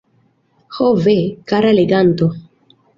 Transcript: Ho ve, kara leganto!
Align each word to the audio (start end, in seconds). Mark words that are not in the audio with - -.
Ho 0.77 0.87
ve, 1.09 1.15
kara 1.53 1.77
leganto! 1.79 2.35